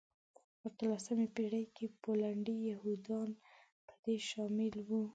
[0.67, 3.29] اتلمسې پېړۍ کې پولنډي یهودان
[3.87, 5.01] په دې شامل وو.